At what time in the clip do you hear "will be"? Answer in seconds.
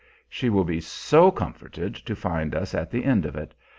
0.49-0.81